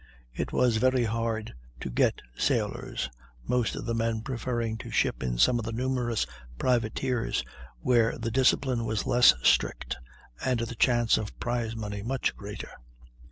It 0.33 0.51
was 0.51 0.77
very 0.77 1.03
hard 1.03 1.53
to 1.81 1.91
get 1.91 2.23
sailors, 2.35 3.07
most 3.47 3.75
of 3.75 3.85
the 3.85 3.93
men 3.93 4.23
preferring 4.23 4.79
to 4.79 4.89
ship 4.89 5.21
in 5.21 5.37
some 5.37 5.59
of 5.59 5.65
the 5.65 5.71
numerous 5.71 6.25
privateers 6.57 7.43
where 7.81 8.17
the 8.17 8.31
discipline 8.31 8.83
was 8.85 9.05
less 9.05 9.35
strict 9.43 9.97
and 10.43 10.59
the 10.61 10.73
chance 10.73 11.19
of 11.19 11.39
prize 11.39 11.75
money 11.75 12.01
much 12.01 12.35
greater. 12.35 12.71